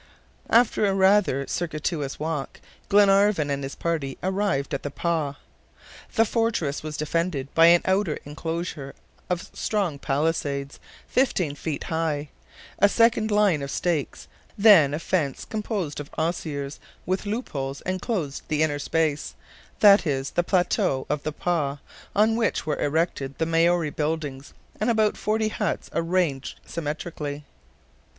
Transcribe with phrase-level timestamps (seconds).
[0.49, 2.59] After a rather circuitous walk,
[2.89, 5.35] Glenarvan and his party arrived at the "pah."
[6.15, 8.95] The fortress was defended by an outer inclosure
[9.29, 12.29] of strong palisades, fifteen feet high;
[12.79, 14.27] a second line of stakes;
[14.57, 19.35] then a fence composed of osiers, with loop holes, inclosed Verne the inner space,
[19.81, 21.77] that is the plateau of the "pah,"
[22.15, 27.43] on which were erected the Maori buildings, and about forty huts arranged symmetrically.